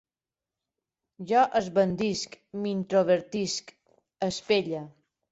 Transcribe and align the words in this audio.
Jo 1.31 1.41
esbandisc, 1.59 2.37
m'introvertisc, 2.63 3.69
espelle 4.29 4.81